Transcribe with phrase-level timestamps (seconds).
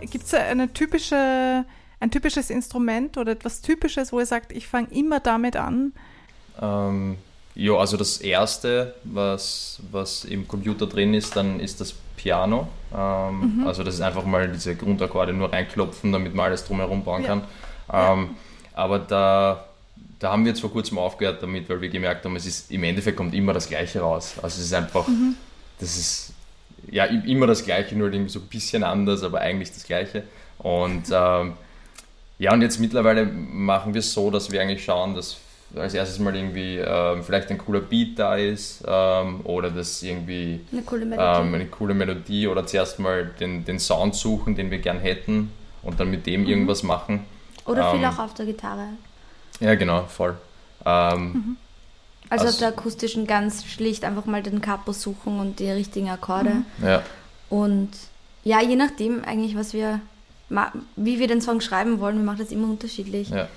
[0.00, 1.64] gibt es eine typische,
[2.00, 5.92] ein typisches Instrument oder etwas Typisches, wo ihr sagt, ich fange immer damit an?
[6.60, 7.16] Ähm,
[7.54, 12.68] ja, also das erste, was, was im Computer drin ist, dann ist das Piano.
[12.94, 13.66] Ähm, mhm.
[13.66, 17.42] Also das ist einfach mal diese Grundakkorde nur reinklopfen, damit man alles drumherum bauen kann.
[17.90, 18.12] Ja.
[18.12, 18.30] Ähm,
[18.74, 19.64] aber da,
[20.18, 22.84] da haben wir jetzt vor kurzem aufgehört damit, weil wir gemerkt haben, es ist im
[22.84, 24.34] Endeffekt kommt immer das Gleiche raus.
[24.42, 25.34] Also es ist einfach, mhm.
[25.78, 26.32] das ist
[26.90, 30.24] ja immer das Gleiche, nur irgendwie so ein bisschen anders, aber eigentlich das Gleiche.
[30.58, 31.54] Und ähm,
[32.38, 35.38] ja, und jetzt mittlerweile machen wir es so, dass wir eigentlich schauen, dass
[35.74, 40.60] als erstes mal irgendwie ähm, vielleicht ein cooler Beat da ist ähm, oder dass irgendwie
[40.72, 44.78] eine coole, ähm, eine coole Melodie oder zuerst mal den, den Sound suchen, den wir
[44.78, 46.48] gern hätten und dann mit dem mhm.
[46.48, 47.24] irgendwas machen.
[47.64, 48.88] Oder viel ähm, auch auf der Gitarre.
[49.60, 50.36] Ja, genau, voll.
[50.84, 51.56] Ähm, mhm.
[52.28, 56.08] Also, also, auf der akustischen ganz schlicht einfach mal den Capo suchen und die richtigen
[56.08, 56.50] Akkorde.
[56.78, 56.84] Mhm.
[56.84, 57.02] Ja.
[57.48, 57.90] Und
[58.44, 60.00] ja, je nachdem eigentlich, was wir,
[60.96, 63.30] wie wir den Song schreiben wollen, wir machen das immer unterschiedlich.
[63.30, 63.48] Ja.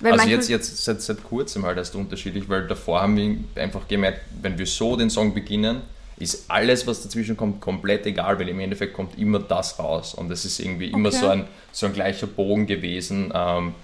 [0.00, 3.88] Weil also jetzt, jetzt seit, seit kurzem halt erst unterschiedlich, weil davor haben wir einfach
[3.88, 5.80] gemerkt, wenn wir so den Song beginnen,
[6.18, 10.14] ist alles, was dazwischen kommt, komplett egal, weil im Endeffekt kommt immer das raus.
[10.14, 11.18] Und es ist irgendwie immer okay.
[11.18, 13.32] so, ein, so ein gleicher Bogen gewesen.
[13.34, 13.74] Ähm,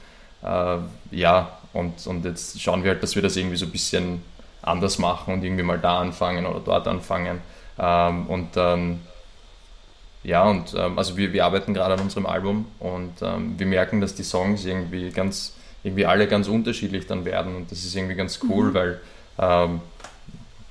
[0.43, 0.79] äh,
[1.11, 4.23] ja, und, und jetzt schauen wir halt, dass wir das irgendwie so ein bisschen
[4.63, 7.41] anders machen und irgendwie mal da anfangen oder dort anfangen.
[7.79, 9.01] Ähm, und dann,
[10.23, 14.01] ja, und ähm, also wir, wir arbeiten gerade an unserem Album und ähm, wir merken,
[14.01, 18.15] dass die Songs irgendwie ganz irgendwie alle ganz unterschiedlich dann werden und das ist irgendwie
[18.15, 18.75] ganz cool, mhm.
[18.75, 19.01] weil
[19.39, 19.81] ähm,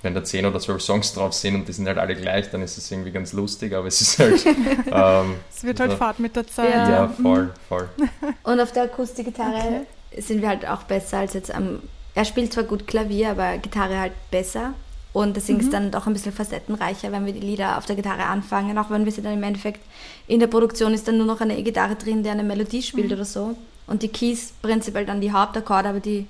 [0.03, 2.61] wenn da 10 oder 12 Songs drauf sind und die sind halt alle gleich, dann
[2.61, 4.45] ist es irgendwie ganz lustig, aber es ist halt.
[4.94, 6.73] Ähm, es wird halt Fahrt mit der Zeit.
[6.73, 7.88] Ja, ja voll, voll.
[8.44, 9.85] Und auf der Akustikgitarre okay.
[10.17, 11.79] Sind wir halt auch besser als jetzt am.
[12.13, 14.73] Er spielt zwar gut Klavier, aber Gitarre halt besser.
[15.13, 15.63] Und deswegen mhm.
[15.63, 18.89] ist dann doch ein bisschen facettenreicher, wenn wir die Lieder auf der Gitarre anfangen, auch
[18.89, 19.81] wenn wir sie dann im Endeffekt
[20.27, 23.13] in der Produktion ist dann nur noch eine E-Gitarre drin, die eine Melodie spielt mhm.
[23.13, 23.57] oder so
[23.88, 26.28] und die Keys prinzipiell dann die Hauptakkorde, aber die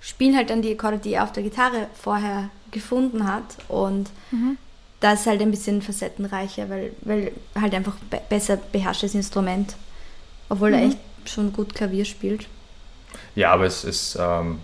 [0.00, 4.56] spielen halt dann die Akkorde, die er auf der Gitarre vorher gefunden hat und mhm.
[5.00, 9.74] das ist halt ein bisschen facettenreicher, weil, weil halt einfach be besser beherrschtes Instrument,
[10.48, 10.74] obwohl mhm.
[10.74, 12.46] er echt schon gut Klavier spielt.
[13.34, 14.60] Ja, aber es ist ähm,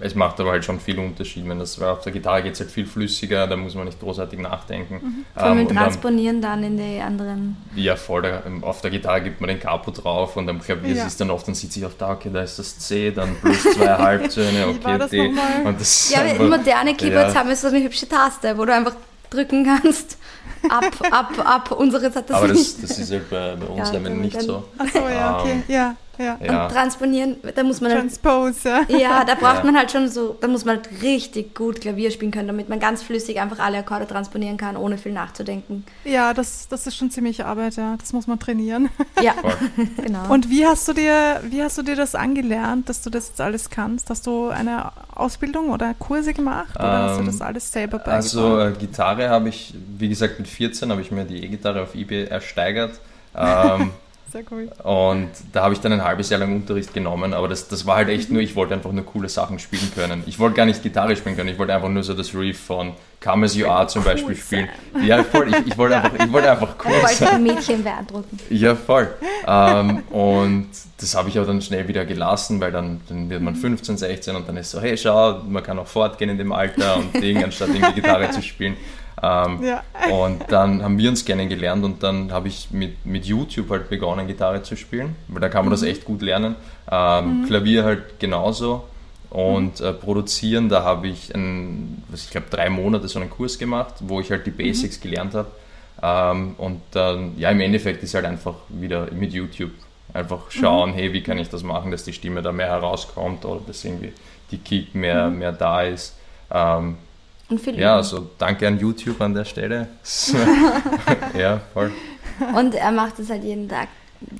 [0.00, 1.48] es macht aber halt schon viel Unterschied.
[1.48, 3.98] Wenn das, weil auf der Gitarre geht es halt viel flüssiger, da muss man nicht
[3.98, 4.94] großartig nachdenken.
[4.94, 5.24] Mhm.
[5.34, 7.56] Vor allem ähm, Transponieren dann, dann, in die anderen.
[7.74, 8.22] Ja, voll.
[8.22, 11.06] Da, auf der Gitarre gibt man den Capo drauf und am Klavier ja.
[11.06, 13.62] ist dann oft, dann sieht ich auf da, okay, da ist das C, dann plus
[13.62, 15.28] zwei Halbtöne, okay, D.
[15.64, 17.40] Und das ja, einfach, moderne Keyboards ja.
[17.40, 18.94] haben so eine hübsche Taste, wo du einfach
[19.30, 20.18] drücken kannst.
[20.68, 22.34] Ab, ab, ab, unsere Seite.
[22.34, 24.64] Aber das, das ist halt bei, bei uns ja, nicht so.
[24.78, 25.96] Achso, ja, okay, ähm, ja.
[26.18, 26.34] Ja.
[26.34, 29.24] Und transponieren, da muss man Transpose, halt, ja.
[29.24, 29.64] da braucht ja.
[29.64, 32.80] man halt schon so, da muss man halt richtig gut Klavier spielen können, damit man
[32.80, 35.84] ganz flüssig einfach alle Akkorde transponieren kann, ohne viel nachzudenken.
[36.04, 37.96] Ja, das, das ist schon ziemlich Arbeit, ja.
[37.98, 38.88] Das muss man trainieren.
[39.22, 39.34] Ja,
[40.02, 40.32] genau.
[40.32, 43.40] Und wie hast du dir, wie hast du dir das angelernt, dass du das jetzt
[43.40, 44.10] alles kannst?
[44.10, 47.98] Hast du eine Ausbildung oder Kurse gemacht oder ähm, hast du das ähm, alles selber
[47.98, 48.16] beigebracht?
[48.16, 51.94] Also äh, Gitarre habe ich, wie gesagt, mit 14 habe ich mir die E-Gitarre auf
[51.94, 53.00] eBay ersteigert.
[53.34, 53.90] Ähm,
[54.30, 54.70] sehr cool.
[54.82, 57.96] Und da habe ich dann ein halbes Jahr lang Unterricht genommen, aber das, das war
[57.96, 60.22] halt echt nur, ich wollte einfach nur coole Sachen spielen können.
[60.26, 62.92] Ich wollte gar nicht Gitarre spielen können, ich wollte einfach nur so das Riff von
[63.22, 64.68] Come As You Are zum Beispiel cool spielen.
[65.04, 67.42] Ja, voll, ich, ich, wollte, einfach, ich wollte einfach cool ich wollte sein.
[67.42, 68.38] Mädchen beeindrucken.
[68.50, 69.14] Ja, voll.
[69.46, 73.54] Ähm, und das habe ich aber dann schnell wieder gelassen, weil dann, dann wird man
[73.54, 76.96] 15, 16 und dann ist so, hey, schau, man kann auch fortgehen in dem Alter
[76.96, 78.76] und Ding, anstatt irgendwie Gitarre zu spielen.
[79.22, 79.82] Ähm, ja.
[80.10, 84.26] Und dann haben wir uns kennengelernt und dann habe ich mit, mit YouTube halt begonnen,
[84.26, 85.80] Gitarre zu spielen, weil da kann man mhm.
[85.80, 86.54] das echt gut lernen.
[86.90, 87.46] Ähm, mhm.
[87.46, 88.84] Klavier halt genauso.
[89.30, 89.86] Und mhm.
[89.86, 94.20] äh, produzieren, da habe ich, ein, ich glaube, drei Monate so einen Kurs gemacht, wo
[94.20, 94.56] ich halt die mhm.
[94.58, 95.50] Basics gelernt habe.
[96.02, 99.72] Ähm, und dann, ja, im Endeffekt ist halt einfach wieder mit YouTube
[100.12, 100.94] einfach schauen, mhm.
[100.94, 104.12] hey, wie kann ich das machen, dass die Stimme da mehr herauskommt oder dass irgendwie
[104.50, 105.38] die Kick mehr, mhm.
[105.38, 106.16] mehr da ist.
[106.50, 106.96] Ähm,
[107.48, 109.88] und viel Ja, also danke an YouTube an der Stelle.
[111.38, 111.92] ja, voll.
[112.54, 113.88] Und er macht es halt jeden Tag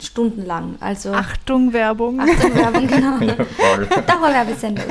[0.01, 0.77] stundenlang.
[0.81, 2.21] Also Achtung Werbung.
[2.21, 3.19] Achtung Werbung, genau.
[3.21, 3.87] ja, voll.
[4.07, 4.85] Dauerwerbesendung.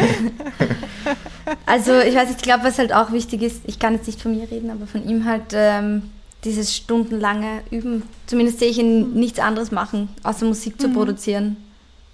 [1.65, 4.35] also ich weiß, ich glaube, was halt auch wichtig ist, ich kann jetzt nicht von
[4.35, 6.03] mir reden, aber von ihm halt ähm,
[6.43, 8.03] dieses stundenlange Üben.
[8.27, 10.93] Zumindest sehe ich ihn nichts anderes machen, außer Musik zu mhm.
[10.93, 11.57] produzieren,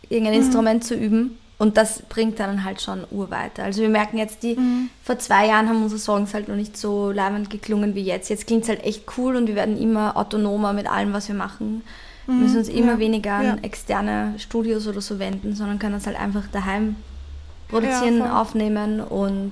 [0.09, 0.45] irgendein mhm.
[0.45, 1.38] Instrument zu üben.
[1.62, 3.63] Und das bringt dann halt schon urweiter.
[3.63, 4.90] Also wir merken jetzt, die mhm.
[5.04, 8.31] vor zwei Jahren haben unsere Songs halt noch nicht so leibend geklungen wie jetzt.
[8.31, 11.36] Jetzt klingt es halt echt cool und wir werden immer autonomer mit allem, was wir
[11.36, 11.84] machen.
[12.25, 12.31] Mhm.
[12.31, 12.98] Wir müssen uns immer ja.
[12.98, 13.58] weniger an ja.
[13.62, 16.96] externe Studios oder so wenden, sondern können das halt einfach daheim
[17.68, 19.52] produzieren, ja, aufnehmen und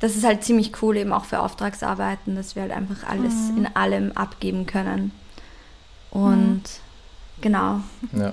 [0.00, 3.58] das ist halt ziemlich cool, eben auch für Auftragsarbeiten, dass wir halt einfach alles Mhm.
[3.58, 5.12] in allem abgeben können.
[6.10, 6.64] Und
[7.40, 7.82] genau.
[8.12, 8.32] Ja.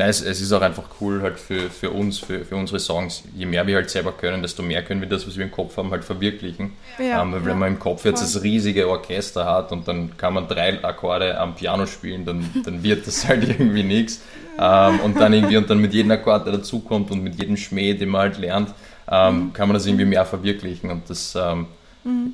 [0.00, 3.22] Nein, es, es ist auch einfach cool halt für, für uns, für, für unsere Songs.
[3.36, 5.76] Je mehr wir halt selber können, desto mehr können wir das, was wir im Kopf
[5.76, 6.72] haben, halt verwirklichen.
[6.98, 10.32] Ja, ähm, weil wenn man im Kopf jetzt das riesige Orchester hat und dann kann
[10.32, 14.22] man drei Akkorde am Piano spielen, dann, dann wird das halt irgendwie nichts.
[14.58, 17.92] Ähm, und dann irgendwie und dann mit jedem Akkord, der dazukommt und mit jedem Schmäh,
[17.92, 18.70] den man halt lernt,
[19.06, 20.90] ähm, kann man das irgendwie mehr verwirklichen.
[20.90, 21.66] Und das, ähm,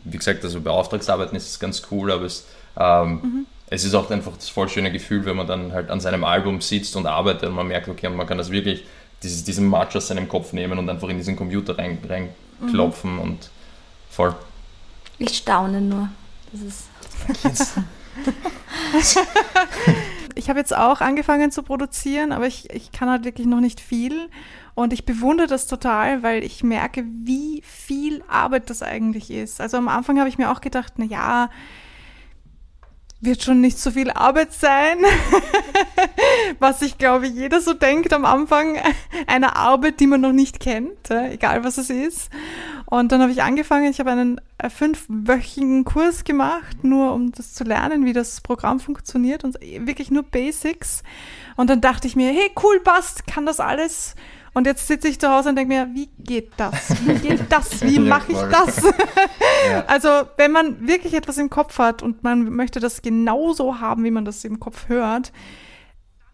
[0.04, 2.46] wie gesagt, also bei Auftragsarbeiten ist es ganz cool, aber es,
[2.78, 6.24] ähm, es ist auch einfach das voll schöne Gefühl, wenn man dann halt an seinem
[6.24, 8.84] Album sitzt und arbeitet und man merkt, okay, man kann das wirklich,
[9.22, 13.50] dieses, diesen Match aus seinem Kopf nehmen und einfach in diesen Computer rein, reinklopfen und
[14.10, 14.34] voll.
[15.18, 16.08] Ich staune nur.
[16.52, 17.72] Das ist
[20.34, 23.80] Ich habe jetzt auch angefangen zu produzieren, aber ich, ich kann halt wirklich noch nicht
[23.80, 24.28] viel.
[24.74, 29.62] Und ich bewundere das total, weil ich merke, wie viel Arbeit das eigentlich ist.
[29.62, 31.48] Also am Anfang habe ich mir auch gedacht, na ja,
[33.26, 34.98] wird schon nicht so viel Arbeit sein,
[36.58, 38.78] was ich glaube, jeder so denkt am Anfang
[39.26, 42.30] einer Arbeit, die man noch nicht kennt, äh, egal was es ist.
[42.86, 47.52] Und dann habe ich angefangen, ich habe einen äh, fünfwöchigen Kurs gemacht, nur um das
[47.52, 51.02] zu lernen, wie das Programm funktioniert und wirklich nur Basics.
[51.56, 54.14] Und dann dachte ich mir, hey, cool, passt, kann das alles.
[54.56, 56.94] Und jetzt sitze ich zu Hause und denke mir, wie geht das?
[57.04, 57.82] Wie geht das?
[57.82, 58.82] Wie mache ich das?
[59.70, 59.84] Ja.
[59.86, 64.12] Also, wenn man wirklich etwas im Kopf hat und man möchte das genauso haben, wie
[64.12, 65.32] man das im Kopf hört,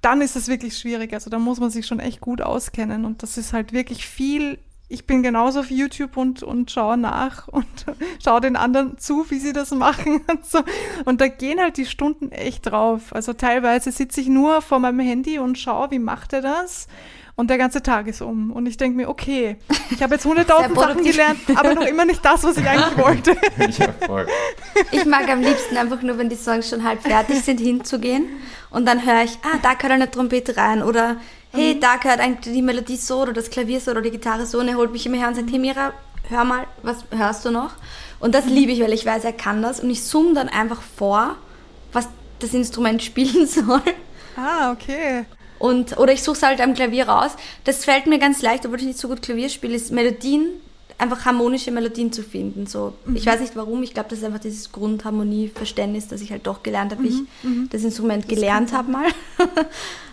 [0.03, 1.15] dann ist es wirklich schwierig.
[1.15, 3.07] Also, da muss man sich schon echt gut auskennen.
[3.07, 4.59] Und das ist halt wirklich viel.
[4.89, 7.87] Ich bin genauso auf YouTube und, und schaue nach und
[8.23, 10.61] schaue den anderen zu, wie sie das machen und so.
[11.07, 13.15] Und da gehen halt die Stunden echt drauf.
[13.15, 16.87] Also teilweise sitze ich nur vor meinem Handy und schaue, wie macht er das?
[17.35, 18.53] Und der ganze Tag ist um.
[18.53, 19.57] Und ich denke mir, okay,
[19.91, 21.13] ich habe jetzt Sehr hunderttausend Sachen produktiv.
[21.13, 23.31] gelernt, aber noch immer nicht das, was ich eigentlich wollte.
[23.79, 24.27] ja, voll.
[24.91, 28.27] Ich mag am liebsten einfach nur, wenn die Songs schon halb fertig sind, hinzugehen
[28.71, 31.17] und dann höre ich, ah, da gehört eine Trompete rein oder
[31.53, 34.59] hey, da gehört eigentlich die Melodie so oder das Klavier so oder die Gitarre so
[34.59, 35.93] und er holt mich immer her und sagt, hey Mira,
[36.29, 37.73] hör mal, was hörst du noch?
[38.21, 40.81] Und das liebe ich, weil ich weiß, er kann das und ich summe dann einfach
[40.81, 41.37] vor,
[41.93, 42.09] was
[42.39, 43.83] das Instrument spielen soll.
[44.37, 45.25] Ah, okay.
[45.63, 47.31] Und, oder ich suche es halt am Klavier raus.
[47.63, 50.49] Das fällt mir ganz leicht, obwohl ich nicht so gut Klavier spiele, ist Melodien,
[50.99, 52.67] einfach harmonische Melodien zu finden.
[52.67, 56.49] So, Ich weiß nicht warum, ich glaube, das ist einfach dieses Grundharmonieverständnis, das ich halt
[56.49, 59.07] doch gelernt habe, wie ich das Instrument gelernt habe mal.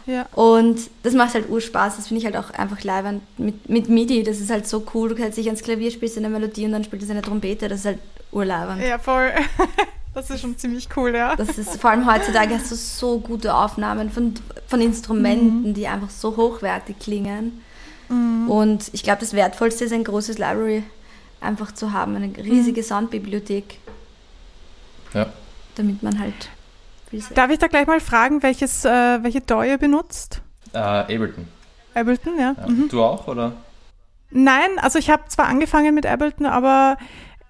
[0.05, 0.27] Ja.
[0.35, 4.21] Und das macht halt Urspaß, das finde ich halt auch einfach live mit, mit MIDI,
[4.21, 6.83] das ist halt so cool, du kannst dich ans Klavier spielst eine Melodie und dann
[6.83, 7.99] spielt es eine Trompete, das ist halt
[8.31, 8.83] urleibend.
[8.83, 9.31] Ja, voll.
[10.13, 11.35] Das ist schon ziemlich cool, ja.
[11.35, 14.33] Das ist vor allem heutzutage hast du so gute Aufnahmen von,
[14.67, 17.61] von Instrumenten, die einfach so hochwertig klingen.
[18.47, 20.83] Und ich glaube, das Wertvollste ist ein großes Library
[21.41, 23.77] einfach zu haben, eine riesige Soundbibliothek,
[25.13, 25.27] Ja.
[25.75, 26.49] damit man halt
[27.33, 30.41] Darf ich da gleich mal fragen, welches, äh, welche DAW ihr benutzt?
[30.73, 31.47] Äh, Ableton.
[31.95, 32.55] Ableton, ja.
[32.59, 32.67] Ja.
[32.67, 32.87] Mhm.
[32.89, 33.53] Du auch, oder?
[34.31, 36.97] Nein, also ich habe zwar angefangen mit Ableton, aber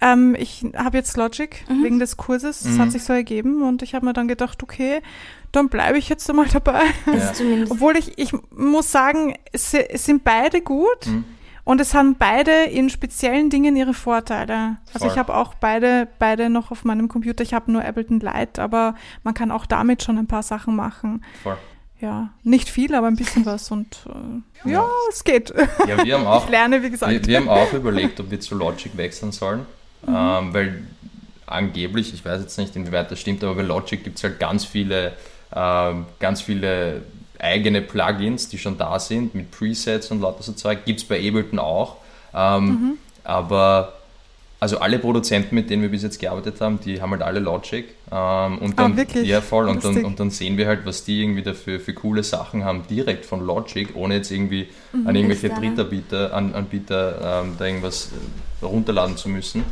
[0.02, 1.84] ähm, ich habe jetzt Logic Mhm.
[1.84, 2.62] wegen des Kurses.
[2.64, 2.80] Das Mhm.
[2.80, 5.02] hat sich so ergeben und ich habe mir dann gedacht, okay,
[5.52, 6.82] dann bleibe ich jetzt einmal dabei.
[7.08, 7.32] Ja.
[7.70, 11.26] Obwohl ich, ich muss sagen, es, es sind beide gut Mhm.
[11.66, 14.78] und es haben beide in speziellen Dingen ihre Vorteile.
[14.94, 15.08] Also Voll.
[15.10, 17.44] ich habe auch beide, beide noch auf meinem Computer.
[17.44, 21.24] Ich habe nur Ableton Lite, aber man kann auch damit schon ein paar Sachen machen.
[21.44, 21.58] Voll.
[22.02, 24.86] Ja, nicht viel, aber ein bisschen was und äh, ja, Ja.
[25.10, 25.54] es geht.
[25.86, 27.12] Ja, wir haben auch, Ich lerne, wie gesagt.
[27.12, 29.66] wir, wir haben auch überlegt, ob wir zu Logic wechseln sollen.
[30.08, 30.84] Ähm, weil
[31.46, 34.66] angeblich, ich weiß jetzt nicht, inwieweit das stimmt, aber bei Logic gibt es halt ganz
[34.66, 35.14] viele,
[35.56, 37.02] ähm, ganz viele
[37.40, 40.86] eigene Plugins, die schon da sind, mit Presets und lauter so Zeug.
[40.86, 41.98] Gibt es bei Ableton auch.
[42.34, 43.94] Ähm, Aber
[44.60, 47.86] also alle Produzenten, mit denen wir bis jetzt gearbeitet haben, die haben halt alle Logic.
[48.12, 49.26] Ähm, und Ah, dann, wirklich?
[49.28, 49.70] Ja, voll.
[49.70, 52.84] Und dann, und dann sehen wir halt, was die irgendwie dafür für coole Sachen haben,
[52.90, 54.68] direkt von Logic, ohne jetzt irgendwie
[55.06, 55.68] an irgendwelche Externe.
[55.76, 58.10] Drittanbieter an, Anbieter, ähm, da irgendwas
[58.62, 59.64] äh, runterladen zu müssen.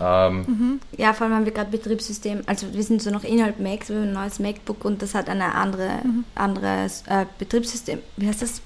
[0.00, 3.88] Ähm, Ja, vor allem haben wir gerade Betriebssystem, also wir sind so noch innerhalb Macs,
[3.88, 6.00] wir haben ein neues MacBook und das hat eine andere,
[6.34, 8.60] anderes äh, Betriebssystem, wie heißt das?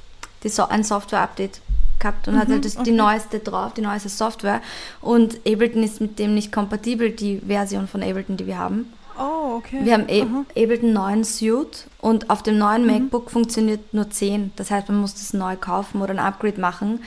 [0.44, 1.61] Die so ein Software-Update
[1.99, 2.92] gehabt und hat halt das, die okay.
[2.92, 4.61] neueste drauf, die neueste Software
[5.00, 8.92] und Ableton ist mit dem nicht kompatibel, die Version von Ableton, die wir haben.
[9.18, 9.80] Oh, okay.
[9.82, 10.44] Wir haben A Aha.
[10.50, 14.52] Ableton 9 Suite und auf dem neuen MacBook funktioniert nur 10.
[14.54, 17.00] Das heißt, man muss das neu kaufen oder ein Upgrade machen.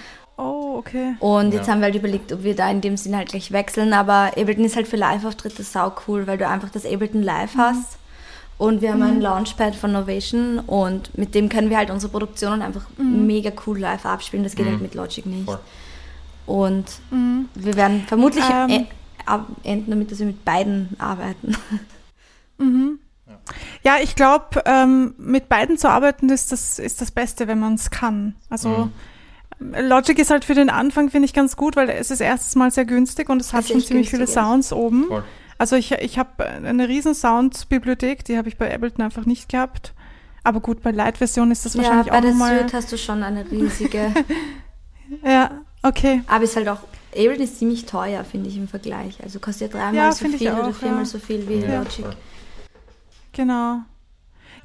[0.73, 1.15] Oh, okay.
[1.19, 1.73] Und jetzt Ja.
[1.73, 3.93] haben wir halt überlegt, ob wir da in dem Sinn halt gleich wechseln.
[3.93, 7.97] Aber Ableton ist halt für Live-Auftritte sau cool, weil du einfach das Ableton Live hast.
[8.57, 12.61] Und wir haben ein Launchpad von Novation und mit dem können wir halt unsere Produktionen
[12.61, 14.43] einfach mega cool live abspielen.
[14.43, 15.45] Das geht halt mit Logic nicht.
[15.45, 15.59] Voll.
[16.45, 17.49] Und Mhm.
[17.55, 18.85] wir werden vermutlich Ähm.
[19.25, 21.55] ab- enden damit, dass wir mit beiden arbeiten.
[22.59, 22.99] Mhm.
[23.83, 27.73] Ja, ich glaube, ähm, mit beiden zu arbeiten ist das, ist das Beste, wenn man
[27.73, 28.35] es kann.
[28.51, 28.89] Also
[29.79, 32.71] Logic ist halt für den Anfang, finde ich, ganz gut, weil es ist erstens mal
[32.71, 34.27] sehr günstig und es hat Ist schon ziemlich viele ja.
[34.27, 35.05] Sounds oben.
[35.07, 35.23] Voll.
[35.57, 39.93] Also ich, ich habe eine riesen Soundbibliothek, die habe ich bei Ableton einfach nicht gehabt.
[40.43, 42.57] Aber gut, bei Light-Version ist das Ja, wahrscheinlich bei auch der nochmal.
[42.59, 44.11] Suite hast du schon eine riesige.
[45.25, 45.51] Ja,
[45.83, 46.21] okay.
[46.27, 46.79] Aber ist halt auch,
[47.11, 49.21] Ableton ist ziemlich teuer, finde ich, im Vergleich.
[49.21, 51.05] Also kostet ja dreimal Ja, so viel oder auch, viermal ja.
[51.05, 52.05] so viel wie Ja, Logic.
[53.33, 53.81] Genau.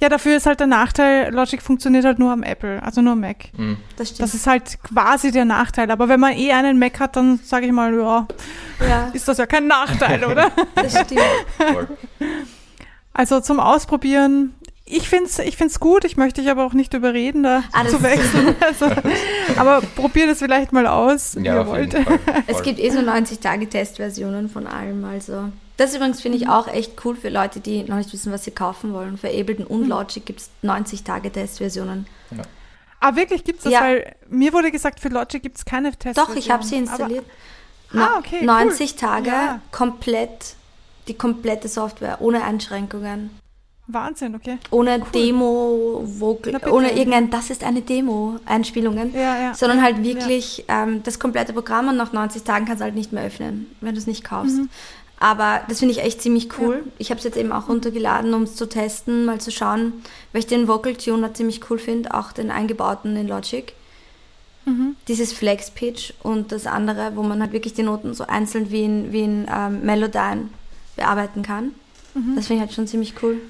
[0.01, 3.21] Ja, dafür ist halt der Nachteil, Logic funktioniert halt nur am Apple, also nur am
[3.21, 3.47] Mac.
[3.57, 3.79] Mhm.
[3.97, 4.23] Das stimmt.
[4.23, 5.91] Das ist halt quasi der Nachteil.
[5.91, 8.27] Aber wenn man eh einen Mac hat, dann sage ich mal, ja,
[8.87, 10.51] ja, ist das ja kein Nachteil, oder?
[10.75, 11.23] das stimmt.
[13.13, 14.55] Also zum Ausprobieren.
[14.89, 17.83] Ich finde es ich find's gut, ich möchte dich aber auch nicht überreden, da Ah,
[17.83, 18.55] das zu wechseln.
[18.61, 18.87] Also,
[19.57, 21.97] aber probiert es vielleicht mal aus, wie Ja, ihr wollt.
[22.47, 25.51] Es gibt eh so 90-Tage-Testversionen von allem, also.
[25.77, 28.51] Das übrigens finde ich auch echt cool für Leute, die noch nicht wissen, was sie
[28.51, 29.19] kaufen wollen.
[29.19, 32.07] Für Ableton und Logic gibt es 90-Tage-Testversionen.
[33.01, 33.73] Ah, wirklich gibt es das?
[33.75, 33.83] Ja.
[33.83, 36.17] Weil mir wurde gesagt, für Logic gibt es keine Tests.
[36.23, 37.25] Doch, ich habe sie installiert.
[37.93, 38.47] Ah, No- okay, cool.
[38.47, 39.61] 90 Tage, Ja.
[39.71, 40.55] komplett,
[41.09, 43.31] die komplette Software, ohne Einschränkungen.
[43.89, 44.59] Wahnsinn, okay.
[44.73, 49.15] Ohne Demo, Vocal, ohne irgendein, das ist eine Demo, Einspielungen.
[49.15, 49.55] Ja, ja.
[49.55, 53.13] sondern halt wirklich ähm, das komplette Programm und nach 90 Tagen kannst du halt nicht
[53.13, 54.57] mehr öffnen, wenn du es nicht kaufst.
[54.57, 54.69] Mhm.
[55.19, 56.85] Aber das finde ich echt ziemlich cool.
[56.99, 59.95] Ich habe es jetzt eben auch runtergeladen, um es zu testen, mal zu schauen,
[60.33, 63.73] weil ich den Vocal Tuner ziemlich cool finde, auch den eingebauten in Logic.
[64.67, 64.97] Mhm.
[65.09, 68.85] Dieses Flex Pitch und das andere, wo man halt wirklich die Noten so einzeln wie
[68.85, 70.49] in, wie in ähm, Melodyne
[70.97, 71.73] bearbeiten kann.
[72.15, 72.37] Mhm.
[72.37, 73.41] Das finde ich halt schon ziemlich cool.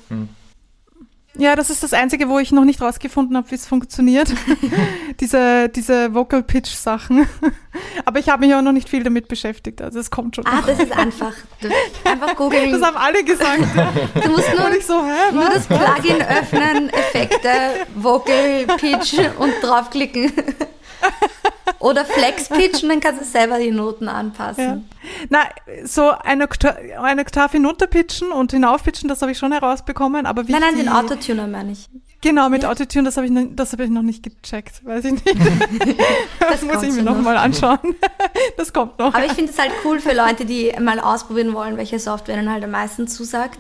[1.39, 4.33] Ja, das ist das Einzige, wo ich noch nicht rausgefunden habe, wie es funktioniert.
[5.21, 7.27] diese, diese Vocal Pitch Sachen.
[8.05, 9.83] Aber ich habe mich auch noch nicht viel damit beschäftigt.
[9.83, 10.47] Also es kommt schon.
[10.47, 10.67] Ah, noch.
[10.67, 11.35] das ist einfach.
[12.05, 12.73] Einfach googeln.
[12.73, 13.65] Das haben alle gesagt.
[14.15, 17.49] Du musst nur so, hä, Nur das Plugin öffnen, Effekte,
[17.95, 20.33] Vocal, Pitch und draufklicken.
[21.79, 24.13] Oder Flex Pitch und dann kannst du selber die Noten Ja.
[24.13, 24.89] anpassen.
[25.29, 25.41] Na,
[25.85, 30.27] so eine, Okta eine Oktav hinunterpitchen und hinaufpitchen, das habe ich schon herausbekommen.
[30.27, 31.89] Aber wie Nein, nein, den Autotuner meine ich.
[32.23, 34.85] Genau, mit Autotune, das habe ich, noch- das hab ich noch nicht gecheckt.
[34.85, 35.27] Weiß ich nicht.
[36.41, 37.15] Das, muss ich mir noch.
[37.17, 37.79] nochmal anschauen.
[38.57, 39.15] Das kommt noch.
[39.15, 42.51] Aber ich finde es halt cool für Leute, die mal ausprobieren wollen, welche Software ihnen
[42.51, 43.59] halt am meisten zusagt.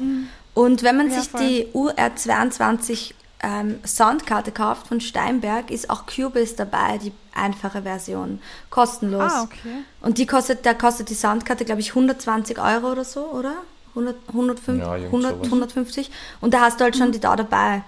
[0.55, 1.13] Und wenn man Mhm.
[1.13, 1.41] Ja, sich voll.
[1.41, 3.13] die UR22
[3.43, 8.41] ähm, Soundkarte kauft von Steinberg, ist auch Cubase dabei, die einfache Version.
[8.71, 9.33] Kostenlos.
[9.33, 9.85] ah, okay.
[10.01, 13.55] Und die kostet, da kostet die Soundkarte, glaube ich, 120 Euro oder so, oder?
[13.91, 15.47] 100, 105, Ja, irgend 100, sowas.
[15.47, 16.11] 150.
[16.41, 17.83] Und da hast du halt schon die DAW dabei.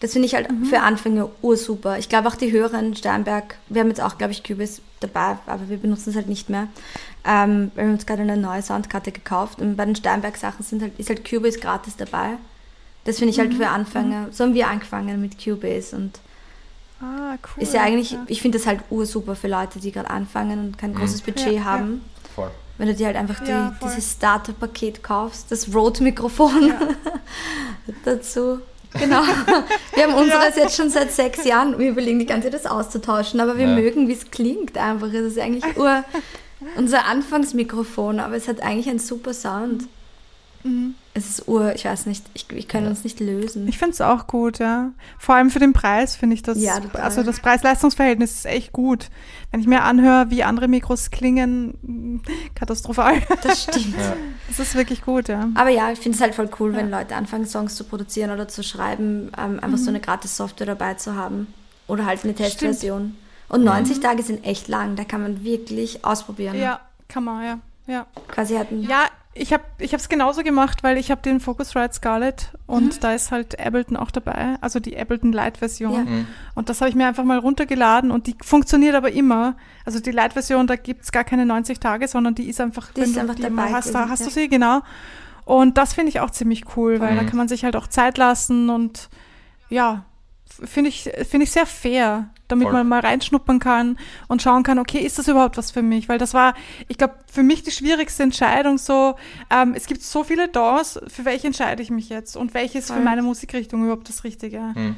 [0.00, 1.98] Das finde ich halt für Anfänger ursuper.
[1.98, 5.70] Ich glaube auch die höheren Steinberg, wir haben jetzt auch, glaube ich, Cubase dabei, aber
[5.70, 6.68] wir benutzen es halt nicht mehr.
[7.24, 10.98] Ähm, wir haben uns gerade eine neue Soundkarte gekauft und bei den Steinberg-Sachen sind halt,
[10.98, 12.36] ist halt Cubase gratis dabei.
[13.04, 14.28] Das finde ich halt für Anfänger.
[14.32, 16.20] So haben wir angefangen mit Cubase und
[17.00, 17.62] Ah, cool.
[17.62, 20.94] ist ja eigentlich, ich finde das halt ursuper für Leute, die gerade anfangen und kein
[20.94, 21.64] großes Budget Ja, ja.
[21.64, 22.02] haben.
[22.34, 22.50] Voll.
[22.78, 26.72] Wenn du dir halt einfach die, Ja, dieses Starter-Paket kaufst, das Rode-Mikrofon
[28.04, 28.60] dazu.
[28.92, 29.22] Genau.
[29.94, 31.78] Wir haben unseres jetzt schon seit sechs Jahren.
[31.78, 33.74] Wir überlegen die ganze Zeit, das auszutauschen, aber wir Ja.
[33.74, 35.08] mögen, wie es klingt einfach.
[35.08, 36.02] Es ist eigentlich ur,
[36.76, 39.84] unser Anfangsmikrofon, aber es hat eigentlich einen super Sound.
[40.66, 40.94] Mhm.
[41.14, 43.66] Es ist ur, ich weiß nicht, ich, ich kann uns nicht lösen.
[43.68, 44.90] Ich finde es auch gut, ja.
[45.18, 47.00] Vor allem für den Preis finde ich das, Ja, total.
[47.00, 49.08] also das Preis-Leistungs-Verhältnis ist echt gut.
[49.50, 52.20] Wenn ich mir anhöre, wie andere Mikros klingen,
[52.54, 53.22] katastrophal.
[53.42, 53.94] Das stimmt.
[53.98, 54.14] Ja.
[54.48, 55.48] Das ist wirklich gut, ja.
[55.54, 58.46] Aber ja, ich finde es halt voll cool, wenn Leute anfangen, Songs zu produzieren oder
[58.48, 59.82] zu schreiben, ähm, einfach Mhm.
[59.84, 61.46] so eine gratis Software dabei zu haben.
[61.88, 63.16] Oder halt eine Testversion.
[63.48, 66.58] Und 90 Tage sind echt lang, da kann man wirklich ausprobieren.
[66.58, 67.58] Ja, kann man, ja.
[67.86, 68.82] Ja, Quasi hatten.
[68.82, 69.04] ja
[69.38, 73.60] ich habe es genauso gemacht, weil ich habe den Focusrite Scarlett und da ist halt
[73.60, 75.92] Ableton auch dabei, also die Ableton Lite-Version.
[75.92, 76.00] Ja.
[76.10, 76.26] Mhm.
[76.54, 79.56] Und das habe ich mir einfach mal runtergeladen und die funktioniert aber immer.
[79.84, 83.16] Also die Lite-Version, da gibt's gar keine 90 Tage, sondern die ist einfach, Die ist
[83.16, 84.26] du einfach die dabei hast, da hast ja.
[84.26, 84.80] du sie, genau.
[85.44, 87.26] Und das finde ich auch ziemlich cool, weil da Mhm.
[87.26, 89.08] kann man sich halt auch Zeit lassen und
[89.68, 90.04] ja,
[90.48, 92.72] finde ich, finde ich sehr fair, damit Voll.
[92.72, 93.98] man mal reinschnuppern kann
[94.28, 96.08] und schauen kann, okay, ist das überhaupt was für mich?
[96.08, 96.54] Weil das war,
[96.88, 99.16] ich glaube, für mich die schwierigste Entscheidung so,
[99.50, 102.94] ähm, es gibt so viele DAWs, für welche entscheide ich mich jetzt und welches für
[102.94, 103.02] Voll.
[103.02, 104.60] meine Musikrichtung überhaupt das Richtige?
[104.74, 104.96] Mhm.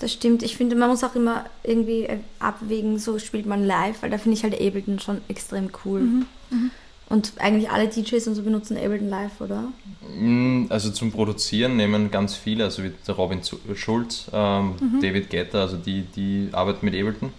[0.00, 0.42] Das stimmt.
[0.42, 4.18] Ich finde, man muss auch immer irgendwie äh, abwägen, so spielt man live, weil da
[4.18, 6.00] finde ich halt Ableton schon extrem cool.
[6.00, 6.70] Mhm.
[7.08, 9.68] Und eigentlich alle DJs und so benutzen Ableton live, oder?
[10.14, 15.00] Mm, Also zum Produzieren nehmen ganz viele, also wie der Robin Zu- Schulz, ähm, Mhm.
[15.00, 17.32] David Guetta, also die, die arbeiten mit Ableton.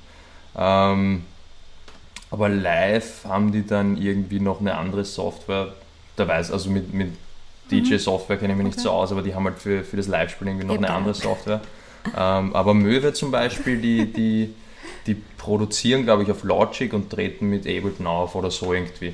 [0.58, 1.24] Ähm,
[2.32, 5.74] Aber live haben die dann irgendwie noch eine andere Software.
[6.16, 7.10] Da weiß, also mit, mit
[7.72, 8.84] DJ-Software kenne ich mich nicht Okay.
[8.88, 11.14] so aus, aber die haben halt für, für das Live-Spielen irgendwie noch Ja, eine andere
[11.16, 11.62] Software.
[12.16, 14.54] ähm, aber Möwe zum Beispiel, die, die,
[15.08, 19.14] die produzieren, glaube ich, auf Logic und treten mit Ableton auf oder so irgendwie.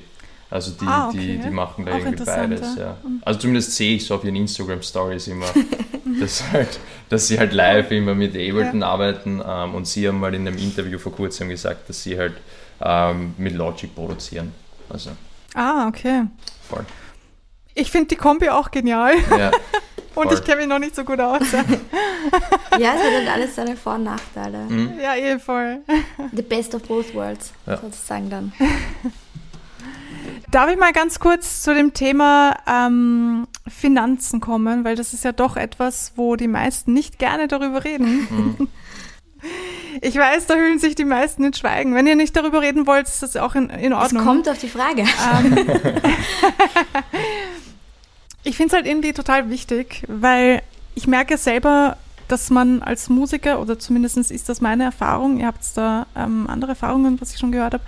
[0.56, 1.44] Also die, Ah, okay, die, ja.
[1.44, 2.76] die machen da Auch irgendwie beides.
[2.78, 2.84] ja.
[2.84, 2.98] Ja.
[3.24, 5.48] Also zumindest sehe ich so auf ihren Instagram-Stories immer,
[6.22, 10.34] dass, halt, dass sie halt live immer mit Ableton arbeiten ähm, und sie haben mal
[10.34, 12.36] in einem Interview vor kurzem gesagt, dass sie halt
[12.82, 14.54] ähm, mit Logic produzieren.
[14.90, 15.10] Also
[15.56, 16.24] Ah, okay.
[16.70, 16.86] voll.
[17.74, 19.52] Ich finde die Kombi auch genial Ja,
[20.16, 21.42] und ich kenne mich noch nicht so gut aus.
[22.80, 24.58] Ja, es hat halt alles seine Vor- und Nachteile.
[24.68, 24.94] Mhm.
[25.02, 25.78] ja, eh voll.
[26.34, 27.78] The best of both worlds, Ja.
[27.78, 28.52] sozusagen dann.
[30.56, 35.34] Darf ich mal ganz kurz zu dem Thema ähm, Finanzen kommen, weil das ist ja
[35.34, 38.26] doch etwas, wo die meisten nicht gerne darüber reden.
[38.30, 38.68] Mhm.
[40.02, 41.94] Ich weiß, da hüllen sich die meisten in Schweigen.
[41.94, 44.24] Wenn ihr nicht darüber reden wollt, ist das auch in, in Es Ordnung.
[44.24, 45.02] kommt auf die Frage.
[45.02, 45.58] Ähm,
[48.44, 50.62] ich finde es halt irgendwie total wichtig, weil
[50.96, 51.98] ich merke selber,
[52.30, 56.72] dass man als Musiker, oder zumindest ist das meine Erfahrung, ihr habt da ähm, andere
[56.72, 57.84] Erfahrungen, was ich schon gehört habe,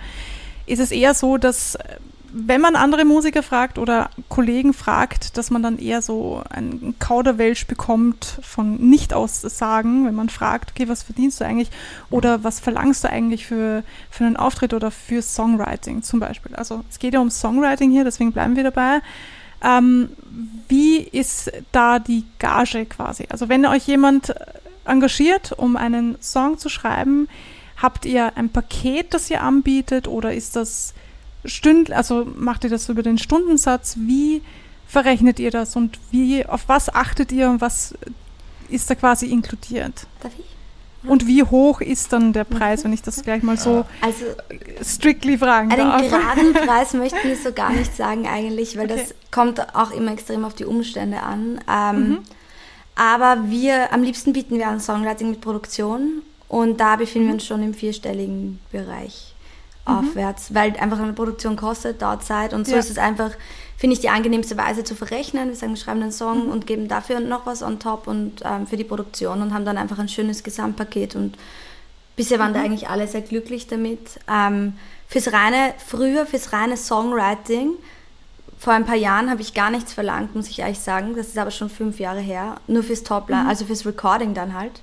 [0.66, 1.96] ist es eher so, dass äh,
[2.32, 7.66] wenn man andere Musiker fragt oder Kollegen fragt, dass man dann eher so einen Kauderwelsch
[7.66, 11.70] bekommt von Nicht-Aussagen, wenn man fragt, okay, was verdienst du eigentlich
[12.10, 16.54] oder was verlangst du eigentlich für, für einen Auftritt oder für Songwriting zum Beispiel.
[16.54, 19.00] Also es geht ja um Songwriting hier, deswegen bleiben wir dabei.
[19.62, 20.10] Ähm,
[20.68, 23.26] wie ist da die Gage quasi?
[23.30, 24.34] Also wenn euch jemand
[24.84, 27.28] engagiert, um einen Song zu schreiben,
[27.76, 30.94] habt ihr ein Paket, das ihr anbietet oder ist das
[31.48, 33.96] stünd, also macht ihr das über den Stundensatz?
[33.98, 34.42] Wie
[34.86, 37.94] verrechnet ihr das und wie, auf was achtet ihr und was
[38.68, 40.06] ist da quasi inkludiert?
[40.20, 40.44] Darf ich?
[41.08, 44.24] Und wie hoch ist dann der Preis, wenn ich das gleich mal so Also
[44.82, 46.02] strictly fragen darf?
[46.02, 49.00] geraden Preis möchten wir so gar nicht sagen eigentlich, weil Okay.
[49.06, 51.60] das kommt auch immer extrem auf die Umstände an.
[51.70, 52.18] Ähm, Mhm.
[52.96, 57.30] Aber wir, am liebsten bieten wir an Songwriting mit Produktion und da befinden Mhm.
[57.30, 59.34] wir uns schon im vierstelligen Bereich
[59.88, 62.78] aufwärts, weil einfach eine Produktion kostet, dauert Zeit und so Ja.
[62.78, 63.30] ist es einfach,
[63.76, 65.48] finde ich, die angenehmste Weise zu verrechnen.
[65.48, 66.52] Wir sagen, wir schreiben einen Song Mhm.
[66.52, 69.78] und geben dafür noch was on top und ähm, für die Produktion und haben dann
[69.78, 71.36] einfach ein schönes Gesamtpaket und
[72.16, 74.20] bisher waren da eigentlich alle sehr glücklich damit.
[74.28, 74.74] Ähm,
[75.08, 77.70] fürs reine, früher fürs reine Songwriting,
[78.58, 81.14] vor ein paar Jahren habe ich gar nichts verlangt, muss ich ehrlich sagen.
[81.16, 82.56] Das ist aber schon fünf Jahre her.
[82.66, 84.80] Nur fürs Topline, also fürs Recording dann halt.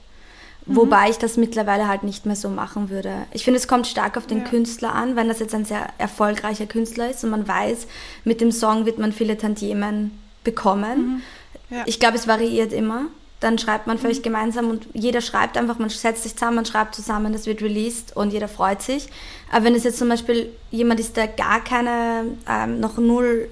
[0.68, 3.14] Wobei ich das mittlerweile halt nicht mehr so machen würde.
[3.32, 4.44] Ich finde, es kommt stark auf den Ja.
[4.46, 7.86] Künstler an, wenn das jetzt ein sehr erfolgreicher Künstler ist und man weiß,
[8.24, 10.12] mit dem Song wird man viele Tantiemen
[10.44, 11.22] bekommen.
[11.70, 11.84] Ja.
[11.86, 13.04] Ich glaube, es variiert immer.
[13.42, 16.96] Dann schreibt man vielleicht gemeinsam und jeder schreibt einfach, man setzt sich zusammen, man schreibt
[16.96, 19.08] zusammen, das wird released und jeder freut sich.
[19.52, 23.50] Aber wenn es jetzt zum Beispiel jemand ist, der gar keine, ähm, noch null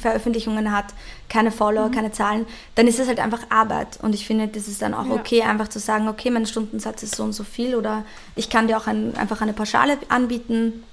[0.00, 0.86] Veröffentlichungen hat,
[1.28, 3.98] keine Follower, keine Zahlen, dann ist es halt einfach Arbeit.
[4.02, 5.14] Und ich finde, das ist dann auch Ja.
[5.14, 8.04] okay, einfach zu sagen, okay, mein Stundensatz ist so und so viel oder
[8.36, 10.84] ich kann dir auch ein, einfach eine Pauschale anbieten.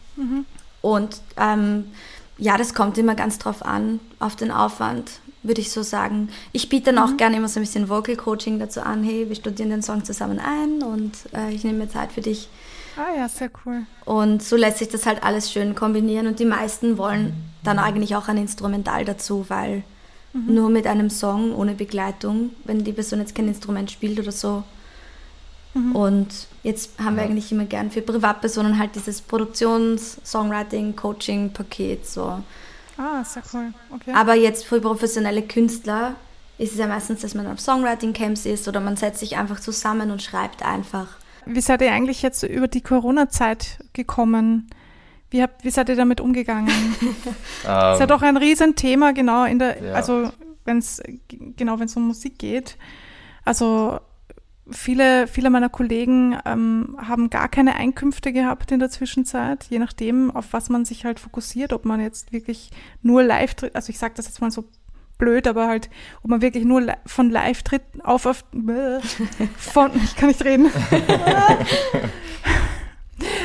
[0.81, 1.85] Und ähm,
[2.37, 5.11] ja, das kommt immer ganz drauf an, auf den Aufwand,
[5.43, 6.29] würde ich so sagen.
[6.51, 9.03] Ich biete dann auch gerne immer so ein bisschen Vocal Coaching dazu an.
[9.03, 12.49] Hey, wir studieren den Song zusammen ein und äh, ich nehme mir Zeit für dich.
[12.97, 13.83] Ah ja, sehr cool.
[14.05, 16.27] Und so lässt sich das halt alles schön kombinieren.
[16.27, 17.33] Und die meisten wollen
[17.65, 19.83] dann eigentlich auch ein Instrumental dazu, weil
[20.33, 24.63] nur mit einem Song ohne Begleitung, wenn die Person jetzt kein Instrument spielt oder so.
[25.93, 32.41] Und jetzt haben wir eigentlich immer gern für Privatpersonen halt dieses Produktions-, Songwriting-, Coaching-Paket so.
[32.97, 33.73] Ah, sehr cool.
[33.93, 34.13] Okay.
[34.13, 36.15] Aber jetzt für professionelle Künstler
[36.57, 40.11] ist es ja meistens, dass man auf Songwriting-Camps ist oder man setzt sich einfach zusammen
[40.11, 41.07] und schreibt einfach.
[41.45, 44.69] Wie seid ihr eigentlich jetzt über die Corona-Zeit gekommen?
[45.31, 46.67] Wie, habt, wie seid ihr damit umgegangen?
[47.61, 49.93] ist ja Ähm, doch ein Riesenthema, genau in der, Ja.
[49.93, 50.31] also
[50.65, 51.01] wenn es
[51.57, 52.77] genau wenn es um Musik geht.
[53.43, 53.99] Also
[54.71, 60.31] viele, viele meiner Kollegen ähm, haben gar keine Einkünfte gehabt in der Zwischenzeit, je nachdem,
[60.31, 62.71] auf was man sich halt fokussiert, ob man jetzt wirklich
[63.03, 64.65] nur live tritt, also ich sage das jetzt mal so
[65.19, 65.89] blöd, aber halt,
[66.23, 68.43] ob man wirklich nur von live tritt auf, auf
[69.57, 70.71] von, ich kann nicht reden.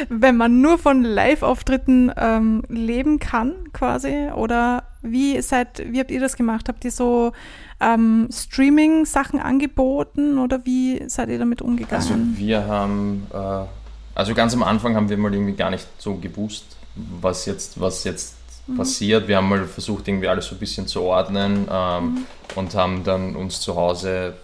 [0.08, 6.20] Wenn man nur von Live-Auftritten ähm, leben kann, quasi, oder wie seid, wie habt ihr
[6.20, 6.68] das gemacht?
[6.68, 7.32] Habt ihr so
[7.80, 12.34] ähm, Streaming-Sachen angeboten oder wie seid ihr damit Also umgegangen?
[12.36, 13.64] wir haben, äh,
[14.14, 16.76] also ganz am Anfang haben wir mal irgendwie gar nicht so gewusst,
[17.20, 18.34] was jetzt, was jetzt
[18.76, 19.26] passiert.
[19.26, 23.34] Wir haben mal versucht, irgendwie alles so ein bisschen zu ordnen ähm, und haben dann
[23.36, 24.34] uns zu Hause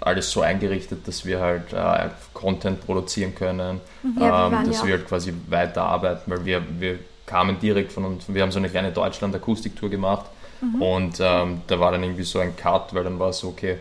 [0.00, 4.14] alles so eingerichtet, dass wir halt äh, Content produzieren können, Mhm.
[4.16, 7.92] Ja, wir ähm, waren dass ja wir halt quasi weiterarbeiten, weil wir, wir kamen direkt
[7.92, 10.26] von uns, wir haben so eine kleine Deutschland-Akustiktour gemacht
[10.60, 10.82] Mhm.
[10.82, 13.76] und ähm, da war dann irgendwie so ein Cut, weil dann war es so, okay,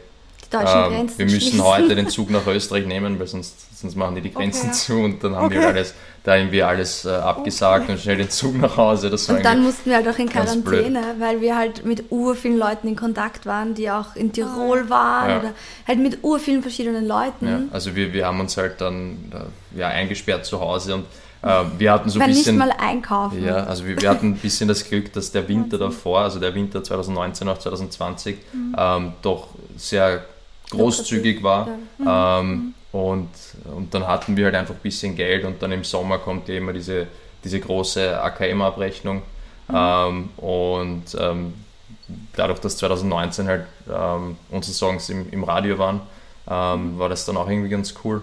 [0.54, 1.64] ähm, wir müssen schließen.
[1.64, 4.78] heute den Zug nach Österreich nehmen, weil sonst, sonst machen die die Grenzen Okay.
[4.78, 5.68] zu und dann haben wir Okay.
[5.68, 5.94] alles,
[6.28, 9.10] da irgendwie alles äh, abgesagt und schnell den Zug nach Hause.
[9.10, 10.28] Das war Und dann mussten wir halt auch in.
[10.28, 14.90] Quarantäne, weil wir halt mit ur vielen Leuten in Kontakt waren, die auch in Tirol
[14.90, 15.40] waren Ja.
[15.40, 15.54] oder
[15.88, 17.48] halt mit ur vielen verschiedenen Leuten.
[17.48, 19.32] Ja, also wir, wir haben uns halt dann
[19.74, 21.06] äh, ja, eingesperrt zu Hause und
[21.44, 22.58] äh, wir hatten so ein Kann nicht bisschen.
[22.58, 23.46] mal einkaufen.
[23.46, 26.54] Ja, also wir, wir hatten ein bisschen das Glück, dass der Winter davor, also der
[26.54, 28.36] Winter 2019 auf 2020,
[28.78, 30.26] ähm, doch sehr
[30.72, 31.70] großzügig war.
[32.06, 33.30] Ähm, und,
[33.76, 36.56] und dann hatten wir halt einfach ein bisschen Geld und dann im Sommer kommt ja
[36.56, 37.08] immer diese,
[37.44, 39.22] diese große AKM-Abrechnung.
[39.74, 41.54] Ähm, und ähm,
[42.36, 46.02] dadurch, dass 2019 halt ähm, unsere Songs im, im Radio waren,
[46.50, 48.22] ähm, war das dann auch irgendwie ganz cool.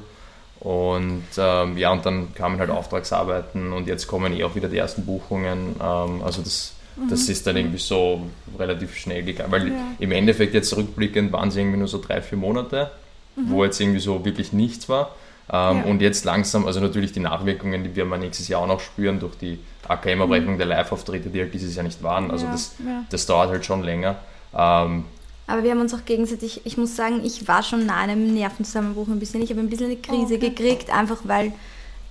[0.60, 4.78] Und ähm, ja, und dann kamen halt Auftragsarbeiten und jetzt kommen eh auch wieder die
[4.78, 5.76] ersten Buchungen.
[5.78, 6.72] Ähm, also das,
[7.10, 8.22] das ist dann irgendwie so
[8.58, 9.52] relativ schnell gegangen.
[9.52, 9.74] Weil Ja.
[9.98, 12.90] im Endeffekt jetzt rückblickend waren es irgendwie nur so drei, vier Monate,
[13.36, 15.14] wo jetzt irgendwie so wirklich nichts war.
[15.52, 15.82] Ähm, Ja.
[15.84, 19.20] Und jetzt langsam, also natürlich die Nachwirkungen, die wir mal nächstes Jahr auch noch spüren
[19.20, 22.30] durch die AKM-Abrechnung der Live-Auftritte, die halt dieses Jahr nicht waren.
[22.30, 23.04] Also Ja, das, ja.
[23.10, 24.16] das dauert halt schon länger.
[24.56, 25.04] Ähm,
[25.46, 29.08] Aber wir haben uns auch gegenseitig, ich muss sagen, ich war schon nah einem Nervenzusammenbruch
[29.08, 29.42] ein bisschen.
[29.42, 30.48] Ich habe ein bisschen eine Krise Okay.
[30.50, 31.52] gekriegt, einfach weil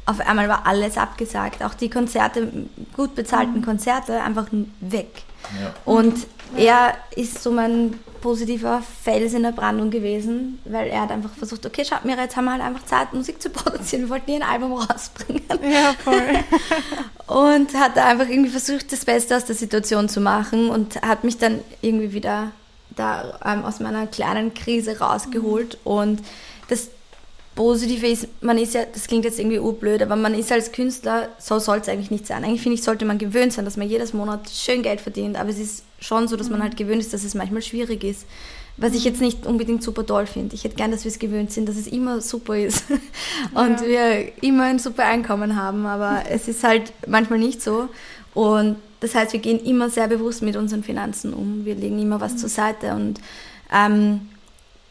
[0.05, 1.63] auf einmal war alles abgesagt.
[1.63, 2.47] Auch die Konzerte,
[2.95, 3.65] gut bezahlten Mhm.
[3.65, 4.47] Konzerte, einfach
[4.81, 5.23] weg.
[5.59, 5.73] Ja.
[5.85, 11.31] Und er ist so mein positiver Fels in der Brandung gewesen, weil er hat einfach
[11.31, 14.03] versucht, okay, schaut mir, jetzt haben wir halt einfach Zeit, Musik zu produzieren.
[14.03, 15.43] Wir wollten nie ein Album rausbringen.
[15.61, 16.23] Ja, voll.
[17.27, 21.37] Und hat einfach irgendwie versucht, das Beste aus der Situation zu machen und hat mich
[21.37, 22.51] dann irgendwie wieder
[22.95, 25.77] da ähm, aus meiner kleinen Krise rausgeholt.
[25.83, 26.21] Und
[26.67, 26.89] das
[27.55, 31.29] Positive ist, man ist ja, das klingt jetzt irgendwie urblöd, aber man ist als Künstler,
[31.37, 32.43] so soll es eigentlich nicht sein.
[32.43, 35.49] Eigentlich finde ich, sollte man gewöhnt sein, dass man jedes Monat schön Geld verdient, aber
[35.49, 38.25] es ist schon so, dass man halt gewöhnt ist, dass es manchmal schwierig ist.
[38.75, 40.55] Was ich jetzt nicht unbedingt super toll finde.
[40.55, 42.85] Ich hätte gern, dass wir es gewöhnt sind, dass es immer super ist
[43.53, 43.87] und Ja.
[43.87, 47.87] wir immer ein super Einkommen haben, aber es ist halt manchmal nicht so.
[48.33, 51.65] Und das heißt, wir gehen immer sehr bewusst mit unseren Finanzen um.
[51.65, 53.21] Wir legen immer was zur Seite und
[53.71, 54.29] ähm,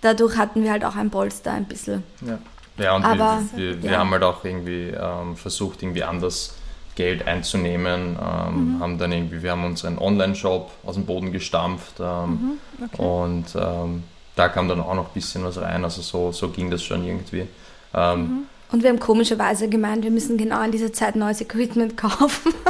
[0.00, 2.04] dadurch hatten wir halt auch ein Polster ein bisschen.
[2.24, 2.38] Ja,
[2.78, 3.98] ja und Aber, wir, wir, wir ja.
[3.98, 6.54] haben halt auch irgendwie ähm, versucht, irgendwie anders
[6.94, 8.16] Geld einzunehmen.
[8.20, 13.02] Ähm, haben dann irgendwie, wir haben unseren Online-Shop aus dem Boden gestampft ähm, Okay.
[13.02, 14.04] und ähm,
[14.36, 15.84] da kam dann auch noch ein bisschen was rein.
[15.84, 17.46] Also so, so ging das schon irgendwie.
[17.94, 22.52] Ähm, Und wir haben komischerweise gemeint, wir müssen genau in dieser Zeit neues Equipment kaufen.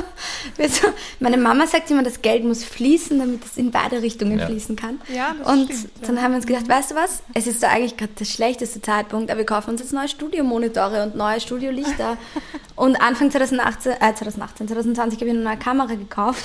[0.58, 0.88] So,
[1.18, 4.46] meine Mama sagt immer, das Geld muss fließen, damit es in beide Richtungen Ja.
[4.46, 5.00] fließen kann.
[5.12, 6.06] Ja, das Und stimmt, ja.
[6.06, 8.80] dann haben wir uns gedacht, weißt du was, es ist da eigentlich gerade der schlechteste
[8.82, 12.16] Zeitpunkt, aber wir kaufen uns jetzt neue Studiomonitore und neue Studiolichter.
[12.76, 16.44] und Anfang 2018, äh, 2018, 2020 habe ich eine neue Kamera gekauft.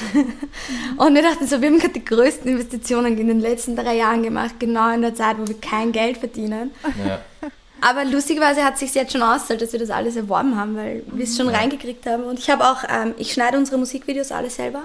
[0.97, 4.23] und wir dachten so, wir haben gerade die größten Investitionen in den letzten drei Jahren
[4.23, 6.71] gemacht, genau in der Zeit, wo wir kein Geld verdienen.
[7.05, 7.19] ja.
[7.81, 11.23] Aber lustigerweise hat sich jetzt schon ausgezahlt, dass wir das alles erworben haben, weil wir
[11.23, 12.23] es schon reingekriegt haben.
[12.23, 14.83] Und ich habe auch, ähm, ich schneide unsere Musikvideos alle selber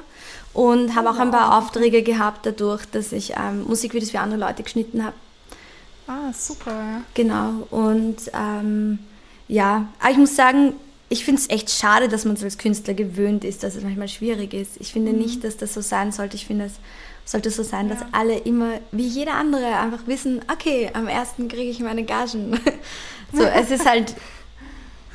[0.53, 4.63] und habe auch ein paar Aufträge gehabt dadurch, dass ich ähm, Musikvideos für andere Leute
[4.63, 5.15] geschnitten habe.
[6.07, 7.03] Ah, super, ja.
[7.15, 7.67] Genau.
[7.71, 8.99] Und ähm,
[9.49, 10.75] ja, aber ich muss sagen,
[11.09, 14.09] ich finde es echt schade, dass man es als Künstler gewöhnt ist, dass es manchmal
[14.09, 14.79] schwierig ist.
[14.81, 16.37] Ich finde nicht, dass das so sein sollte.
[16.37, 16.73] Ich finde, es
[17.33, 18.07] sollte so sein, dass Ja.
[18.13, 22.59] alle immer, wie jeder andere, einfach wissen, okay, am ersten kriege ich meine Gagen.
[23.33, 24.15] so, es ist halt.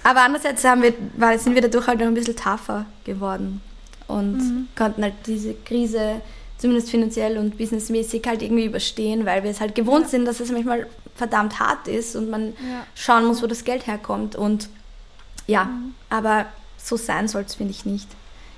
[0.03, 3.61] Aber andererseits haben wir, war, sind wir dadurch halt noch ein bisschen tougher geworden
[4.07, 6.21] und konnten halt diese Krise
[6.57, 10.51] zumindest finanziell und businessmäßig halt irgendwie überstehen, weil wir es halt gewohnt sind, dass es
[10.51, 12.85] manchmal verdammt hart ist und man Ja.
[12.95, 14.35] schauen muss, wo das Geld herkommt.
[14.35, 14.69] Und
[15.45, 15.69] ja,
[16.09, 16.45] aber
[16.77, 18.07] so sein soll es, finde ich nicht.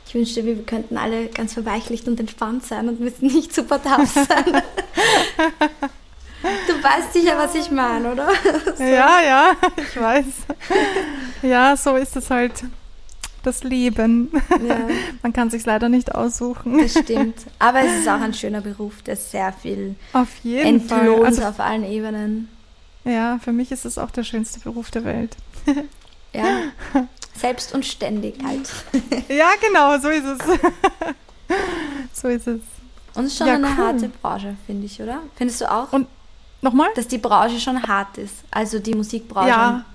[0.09, 4.09] Ich wünschte, wir könnten alle ganz verweichlicht und entspannt sein und müssen nicht super tough
[4.11, 4.63] sein.
[6.67, 8.27] du weißt sicher, was ich meine, oder?
[8.79, 10.25] Ja, ja, ich weiß.
[11.43, 12.63] Ja, so ist es halt.
[13.43, 14.31] Das Leben.
[14.67, 14.79] Ja,
[15.21, 16.79] Man kann sich leider nicht aussuchen.
[16.79, 17.37] das stimmt.
[17.59, 21.01] Aber es ist auch ein schöner Beruf, der sehr viel Auf jeden Fall.
[21.07, 22.49] entlohnt Also, auf allen Ebenen.
[23.05, 25.37] ja, für mich ist es auch der schönste Beruf der Welt.
[26.33, 26.63] Ja.
[27.39, 28.69] Selbst und ständig halt.
[29.29, 30.39] Ja, genau, so ist es.
[32.21, 32.61] so ist es.
[33.15, 33.77] Und es ist schon Ja, eine cool.
[33.77, 35.19] harte Branche, finde ich, oder?
[35.35, 35.91] Findest du auch?
[35.93, 36.07] Und
[36.61, 36.89] Nochmal?
[36.95, 38.35] dass die Branche schon hart ist.
[38.51, 39.49] Also die Musikbranche.
[39.49, 39.85] Ja.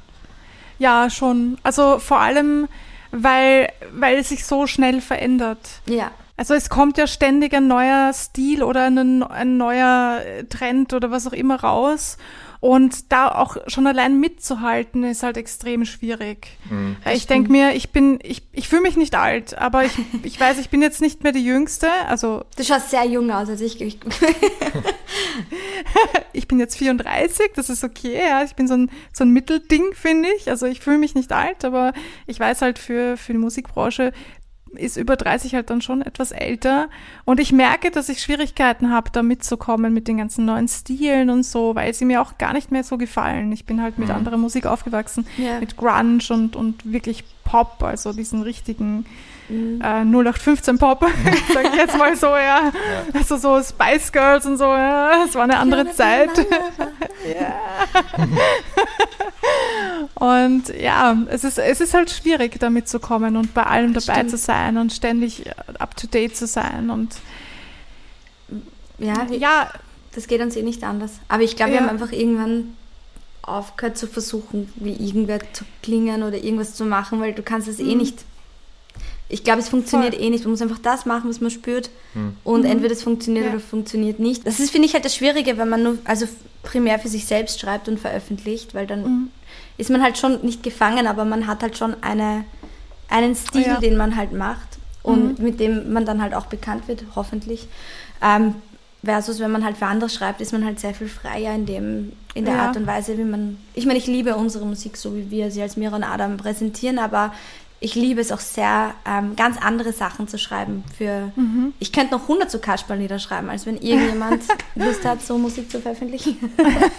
[0.78, 1.58] Ja, schon.
[1.62, 2.68] Also vor allem,
[3.12, 5.58] weil, weil es sich so schnell verändert.
[5.86, 6.10] Ja.
[6.36, 11.26] Also es kommt ja ständig ein neuer Stil oder ein, ein neuer Trend oder was
[11.28, 12.16] auch immer raus.
[12.64, 16.48] Und da auch schon allein mitzuhalten, ist halt extrem schwierig.
[16.70, 20.40] Mhm, ich denke mir, ich bin, ich, ich fühle mich nicht alt, aber ich, ich
[20.40, 21.90] weiß, ich bin jetzt nicht mehr die Jüngste.
[22.08, 23.82] Also du schaust sehr jung aus, als ich.
[23.82, 23.98] Ich,
[26.32, 28.42] ich bin jetzt 34, das ist okay, ja.
[28.44, 30.48] Ich bin so ein, so ein Mittelding, finde ich.
[30.48, 31.92] Also ich fühle mich nicht alt, aber
[32.26, 34.14] ich weiß halt für, für die Musikbranche,
[34.76, 36.88] ist über 30 halt dann schon etwas älter.
[37.24, 41.44] Und ich merke, dass ich Schwierigkeiten habe, da mitzukommen mit den ganzen neuen Stilen und
[41.44, 43.52] so, weil sie mir auch gar nicht mehr so gefallen.
[43.52, 44.14] Ich bin halt mit mhm.
[44.14, 45.60] anderer Musik aufgewachsen, yeah.
[45.60, 49.06] mit Grunge und, und wirklich Pop, also diesen richtigen
[49.48, 49.80] mhm.
[49.80, 51.04] äh, 0815 Pop,
[51.54, 52.36] sag ich jetzt mal so, ja.
[52.38, 52.72] ja.
[53.12, 55.24] Also so Spice Girls und so, ja.
[55.24, 56.30] Es war eine andere Zeit.
[57.38, 57.54] ja.
[60.14, 64.14] und ja, es ist, es ist halt schwierig, damit zu kommen und bei allem dabei
[64.14, 64.30] Stimmt.
[64.30, 65.44] zu sein und ständig
[65.78, 67.16] up to date zu sein und
[68.98, 69.70] ja, ja,
[70.14, 71.12] das geht uns eh nicht anders.
[71.28, 72.76] Aber ich glaube, wir haben einfach irgendwann
[73.46, 77.78] aufgehört zu versuchen, wie irgendwer zu klingen oder irgendwas zu machen, weil du kannst es
[77.78, 77.90] eh mhm.
[77.90, 78.24] eh nicht
[79.28, 80.22] ich glaube, es funktioniert Voll.
[80.22, 80.44] eh nicht.
[80.44, 81.90] Man muss einfach das machen, was man spürt.
[82.12, 82.36] Hm.
[82.44, 82.70] Und mhm.
[82.70, 83.52] entweder es funktioniert ja.
[83.52, 84.46] oder funktioniert nicht.
[84.46, 86.26] Das ist, finde ich, halt das Schwierige, wenn man nur, also
[86.62, 89.30] primär für sich selbst schreibt und veröffentlicht, weil dann mhm.
[89.78, 92.44] ist man halt schon nicht gefangen, aber man hat halt schon eine,
[93.08, 93.80] einen Stil, oh ja.
[93.80, 95.44] den man halt macht und mhm.
[95.44, 97.66] mit dem man dann halt auch bekannt wird, hoffentlich.
[98.22, 98.54] Ähm,
[99.04, 102.12] versus wenn man halt für andere schreibt, ist man halt sehr viel freier in, dem,
[102.34, 102.66] in der ja.
[102.66, 103.58] Art und Weise, wie man.
[103.74, 106.98] Ich meine, ich liebe unsere Musik so, wie wir sie als Mira und Adam präsentieren,
[106.98, 107.32] aber
[107.80, 110.84] ich liebe es auch sehr, ähm, ganz andere Sachen zu schreiben.
[110.96, 111.74] Für, mhm.
[111.80, 114.42] Ich könnte noch 100 so Kasperllieder schreiben, als wenn irgendjemand
[114.74, 116.38] Lust hat, so Musik zu veröffentlichen.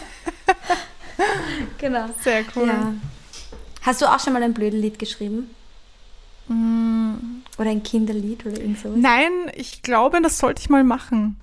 [1.79, 2.05] genau.
[2.21, 2.67] Sehr cool.
[2.67, 2.93] Ja.
[3.81, 5.49] Hast du auch schon mal ein Blödellied geschrieben?
[6.47, 7.41] Mm.
[7.57, 8.97] Oder ein Kinderlied oder irgend sowas?
[8.97, 11.37] Nein, ich glaube, das sollte ich mal machen.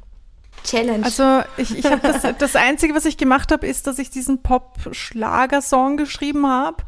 [0.64, 1.04] Challenge.
[1.04, 4.42] Also ich, ich habe das, das Einzige, was ich gemacht habe, ist, dass ich diesen
[4.42, 6.84] Pop-Schlager-Song geschrieben habe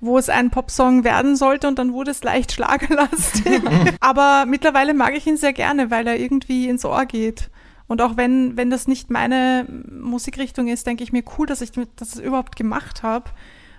[0.00, 3.62] wo es ein Popsong werden sollte und dann wurde es leicht schlagerlastig.
[4.00, 7.50] Aber mittlerweile mag ich ihn sehr gerne, weil er irgendwie ins Ohr geht.
[7.88, 11.70] Und auch wenn, wenn das nicht meine Musikrichtung ist, denke ich mir cool, dass ich
[11.96, 13.30] das überhaupt gemacht habe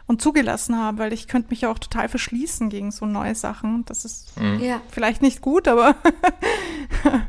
[0.08, 3.84] und zugelassen habe, weil ich könnte mich ja auch total verschließen gegen so neue Sachen.
[3.86, 4.62] Das ist mhm.
[4.90, 5.96] vielleicht nicht gut, aber,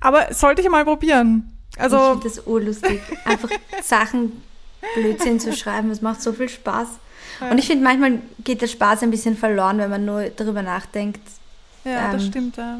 [0.00, 1.52] aber sollte ich mal probieren.
[1.78, 3.50] Also, ich finde das urlustig, einfach
[3.82, 4.42] Sachen
[4.94, 5.90] Blödsinn zu schreiben.
[5.90, 6.88] Es macht so viel Spaß.
[7.50, 11.20] Und ich finde, manchmal geht der Spaß ein bisschen verloren, wenn man nur darüber nachdenkt.
[11.84, 12.56] Ja, ähm, das stimmt.
[12.56, 12.78] Ja.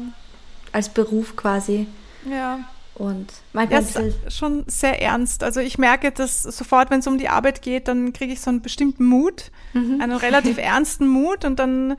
[0.71, 1.87] Als Beruf quasi.
[2.29, 2.59] Ja.
[2.93, 5.43] Und manchmal ja, ist schon sehr ernst.
[5.43, 8.49] Also ich merke, dass sofort, wenn es um die Arbeit geht, dann kriege ich so
[8.49, 10.01] einen bestimmten Mut, mhm.
[10.01, 11.97] einen relativ ernsten Mut und dann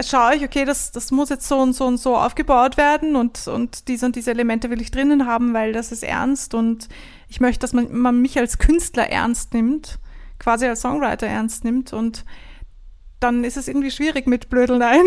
[0.00, 3.46] schaue ich, okay, das, das muss jetzt so und so und so aufgebaut werden und,
[3.48, 6.88] und diese und diese Elemente will ich drinnen haben, weil das ist ernst und
[7.28, 9.98] ich möchte, dass man, man mich als Künstler ernst nimmt
[10.42, 12.24] quasi als Songwriter ernst nimmt und
[13.20, 15.04] dann ist es irgendwie schwierig mit Blödelnein.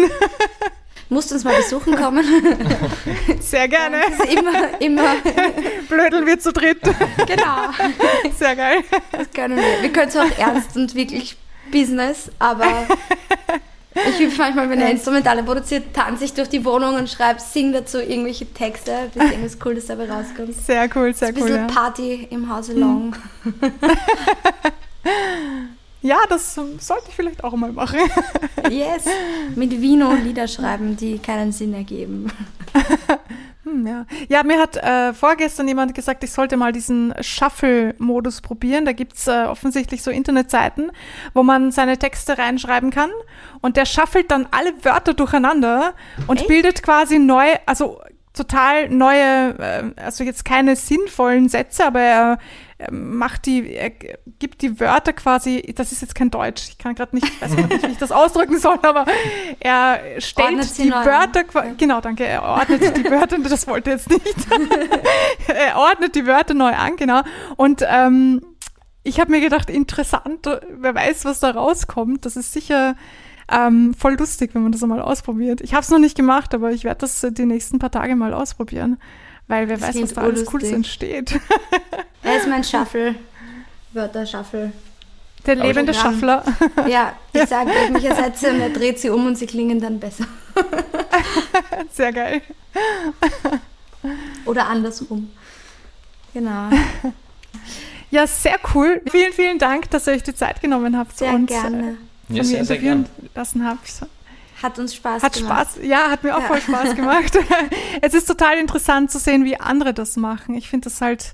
[1.10, 2.26] Musst uns mal besuchen kommen.
[3.40, 3.98] Sehr gerne.
[4.10, 5.16] Das ist immer, immer.
[5.90, 6.82] Blödeln wir zu dritt.
[7.28, 7.70] Genau.
[8.36, 8.84] Sehr geil.
[9.12, 9.82] Das können wir.
[9.84, 11.38] Wir können es auch ernst und wirklich
[11.72, 12.88] Business, aber
[13.96, 17.72] ich übe manchmal, wenn er Instrumentale produziert, tanze ich durch die Wohnung und schreibe, sing
[17.72, 20.54] dazu irgendwelche Texte, bis irgendwas Cooles dabei rauskommt.
[20.54, 21.36] Sehr cool, sehr cool.
[21.36, 21.68] Ein bisschen ja.
[21.68, 23.16] Party im Hause Long.
[26.06, 27.98] Ja, das sollte ich vielleicht auch mal machen.
[28.70, 29.06] Yes,
[29.56, 32.32] mit Vino Lieder schreiben, die keinen Sinn ergeben.
[33.66, 34.06] Hm, ja.
[34.30, 38.86] ja, mir hat äh, vorgestern jemand gesagt, ich sollte mal diesen Shuffle-Modus probieren.
[38.86, 40.92] Da gibt's äh, offensichtlich so Internetseiten,
[41.34, 43.10] wo man seine Texte reinschreiben kann
[43.62, 45.96] und der shuffelt dann alle Wörter durcheinander
[46.28, 46.48] und Echt?
[46.48, 48.00] bildet quasi neu, also
[48.34, 52.38] total neue, äh, also jetzt keine sinnvollen Sätze, aber er
[52.92, 53.90] macht die, er
[54.40, 57.84] gibt die Wörter quasi, das ist jetzt kein Deutsch, ich kann gerade nicht, weiß nicht,
[57.84, 59.06] wie ich das ausdrücken soll, aber
[59.62, 61.74] er stellt ordnet die Wörter, ja.
[61.78, 64.36] genau, danke, er ordnet die Wörter, das wollte jetzt nicht,
[65.48, 67.22] er ordnet die Wörter neu an, genau,
[67.56, 68.42] und ähm,
[69.04, 70.46] ich habe mir gedacht, interessant,
[70.78, 72.96] wer weiß, was da rauskommt, das ist sicher
[73.50, 75.62] ähm, voll lustig, wenn man das einmal ausprobiert.
[75.62, 78.34] Ich habe es noch nicht gemacht, aber ich werde das die nächsten paar Tage mal
[78.34, 78.98] ausprobieren.
[79.48, 81.40] Weil wer das weiß, was da alles Cooles entsteht.
[82.24, 83.14] Er ist mein Shuffle.
[83.94, 84.72] Wörter-Shuffle.
[85.46, 86.44] Der lebende Shuffler.
[86.88, 87.48] Ja, ich ja.
[87.48, 90.26] sage irgendwelche Sätze und er dreht sie um und sie klingen dann besser.
[91.92, 92.42] Sehr geil.
[94.46, 95.30] Oder andersrum.
[96.34, 96.70] Genau.
[98.10, 99.02] Ja, sehr cool.
[99.10, 101.78] Vielen, vielen Dank, dass ihr euch die Zeit genommen habt sehr und gerne.
[101.78, 101.94] Äh,
[102.28, 103.06] von ja, mir interviewen
[103.36, 104.02] lassen habt.
[104.62, 105.70] Hat uns Spaß hat gemacht.
[105.74, 106.48] Spaß, ja, hat mir auch Ja.
[106.48, 107.38] voll Spaß gemacht.
[108.02, 110.56] es ist total interessant zu sehen, wie andere das machen.
[110.56, 111.34] Ich finde das halt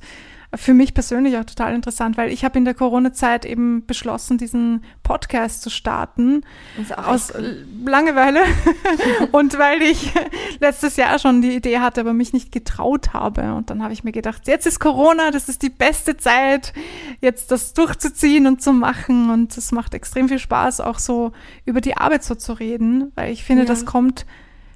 [0.54, 4.84] für mich persönlich auch total interessant, weil ich habe in der Corona-Zeit eben beschlossen, diesen
[5.02, 6.42] Podcast zu starten
[6.98, 7.66] aus cool.
[7.86, 8.42] Langeweile
[9.32, 10.12] und weil ich
[10.60, 13.54] letztes Jahr schon die Idee hatte, aber mich nicht getraut habe.
[13.54, 16.74] Und dann habe ich mir gedacht, jetzt ist Corona, das ist die beste Zeit,
[17.22, 19.30] jetzt das durchzuziehen und zu machen.
[19.30, 21.32] Und es macht extrem viel Spaß, auch so
[21.66, 23.68] über die Arbeit so zu reden, weil ich finde, Ja.
[23.70, 24.26] das kommt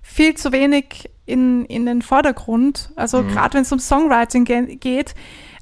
[0.01, 2.91] viel zu wenig in, in den Vordergrund.
[2.95, 5.15] Also gerade wenn es um Songwriting ge geht,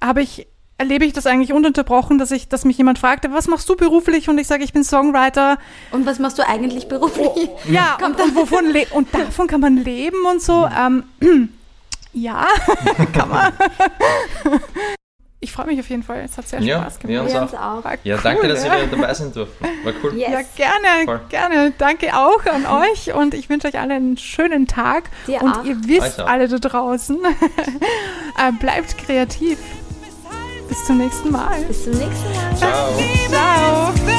[0.03, 3.69] habe ich erlebe ich das eigentlich ununterbrochen, dass ich, dass mich jemand fragt, was machst
[3.69, 4.27] du beruflich?
[4.27, 5.57] Und ich sage, ich bin Songwriter.
[5.91, 7.29] Und was machst du eigentlich beruflich?
[7.69, 10.67] Ja, und, und wovon und davon kann man leben und so.
[10.77, 11.03] Ähm,
[12.13, 12.47] ja,
[13.13, 13.53] kann man.
[15.39, 16.21] Ich freue mich auf jeden Fall.
[16.25, 17.35] Es hat sehr Ja, Spaß gemacht.
[17.35, 17.41] auch.
[17.41, 17.83] uns auch.
[17.83, 18.75] War Ja, cool, danke, dass ja.
[18.77, 19.65] ihr wieder dabei sein durften.
[19.83, 20.15] War cool.
[20.15, 20.29] Yes.
[20.31, 21.21] Ja, gerne, Voll.
[21.29, 21.73] gerne.
[21.77, 25.09] Danke auch an euch und ich wünsche euch alle einen schönen Tag.
[25.27, 25.65] Dir und auch.
[25.65, 29.57] ihr wisst alle da draußen, äh, bleibt kreativ.
[30.73, 31.61] Bis zum nächsten Mal.
[31.67, 32.57] Bis zum nächsten Mal.
[32.57, 32.97] Ciao.
[33.29, 34.12] Ciao.